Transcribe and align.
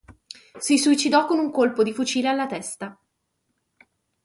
Si 0.57 0.79
suicidò 0.79 1.25
con 1.27 1.37
un 1.37 1.51
colpo 1.51 1.83
di 1.83 1.93
fucile 1.93 2.27
alla 2.27 2.47
testa. 2.47 2.99